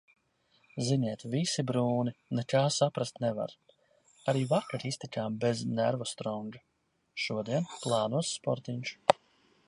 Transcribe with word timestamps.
Ziniet, 0.85 1.23
visi 1.33 1.63
brūni, 1.71 2.13
nekā 2.37 2.61
saprast 2.77 3.21
nevar. 3.25 3.53
Arī 4.33 4.41
vakar 4.53 4.85
iztikām 4.91 5.35
bez 5.43 5.61
nervostronga. 5.81 6.63
Šodien 7.25 7.69
plānos 7.85 8.33
sportiņš. 8.39 8.95